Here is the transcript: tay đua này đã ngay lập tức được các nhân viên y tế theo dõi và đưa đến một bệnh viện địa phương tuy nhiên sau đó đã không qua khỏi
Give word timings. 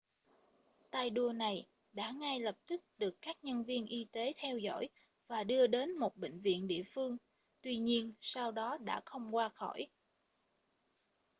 tay 0.91 1.09
đua 1.09 1.31
này 1.33 1.67
đã 1.93 2.11
ngay 2.11 2.39
lập 2.39 2.57
tức 2.67 2.81
được 2.97 3.17
các 3.21 3.37
nhân 3.43 3.63
viên 3.63 3.85
y 3.85 4.07
tế 4.11 4.33
theo 4.37 4.57
dõi 4.57 4.89
và 5.27 5.43
đưa 5.43 5.67
đến 5.67 5.97
một 5.97 6.17
bệnh 6.17 6.39
viện 6.41 6.67
địa 6.67 6.83
phương 6.83 7.17
tuy 7.61 7.77
nhiên 7.77 8.13
sau 8.21 8.51
đó 8.51 8.77
đã 8.77 9.01
không 9.05 9.35
qua 9.35 9.49
khỏi 9.49 9.87